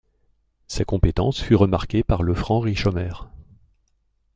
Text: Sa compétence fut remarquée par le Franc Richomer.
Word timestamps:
Sa 0.65 0.83
compétence 0.83 1.39
fut 1.43 1.53
remarquée 1.53 2.01
par 2.03 2.23
le 2.23 2.33
Franc 2.33 2.59
Richomer. 2.59 3.13